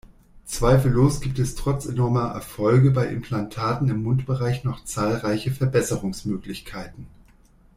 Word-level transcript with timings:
Zweifellos 0.45 1.21
gibt 1.21 1.37
es 1.37 1.53
trotz 1.53 1.85
enormer 1.85 2.29
Erfolge 2.31 2.89
bei 2.89 3.05
Implantaten 3.05 3.87
im 3.87 4.01
Mundbereich 4.01 4.63
noch 4.63 4.83
zahlreiche 4.83 5.51
Verbesserungsmöglichkeiten. 5.51 7.05